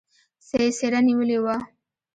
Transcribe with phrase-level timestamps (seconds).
[0.47, 1.55] څېره نېولې وه.